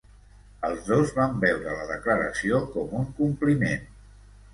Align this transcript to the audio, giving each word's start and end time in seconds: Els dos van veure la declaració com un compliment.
Els 0.67 0.79
dos 0.85 1.11
van 1.17 1.35
veure 1.43 1.75
la 1.79 1.85
declaració 1.91 2.61
com 2.77 2.97
un 3.01 3.05
compliment. 3.21 3.85